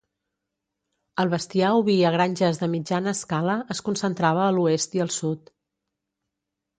[1.23, 5.53] El bestiar oví a granges de mitjana escala es concentrava a l'oest i al sud.